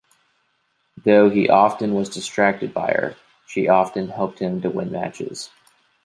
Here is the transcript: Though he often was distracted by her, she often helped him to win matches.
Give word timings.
Though 1.05 1.29
he 1.29 1.47
often 1.47 1.93
was 1.93 2.09
distracted 2.09 2.73
by 2.73 2.87
her, 2.91 3.15
she 3.45 3.67
often 3.67 4.07
helped 4.09 4.39
him 4.39 4.59
to 4.63 4.69
win 4.71 4.91
matches. 4.91 5.51